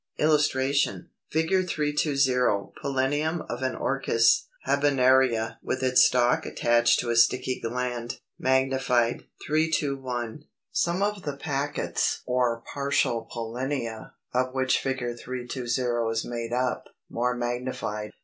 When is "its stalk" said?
5.83-6.43